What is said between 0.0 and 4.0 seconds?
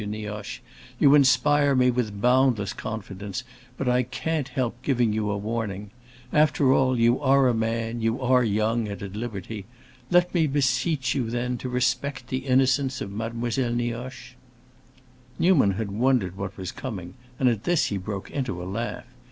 Nioche. "You inspire me with boundless confidence, but